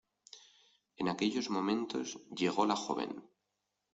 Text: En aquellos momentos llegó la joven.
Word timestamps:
En 0.97 1.07
aquellos 1.09 1.51
momentos 1.51 2.17
llegó 2.35 2.65
la 2.65 2.75
joven. 2.75 3.23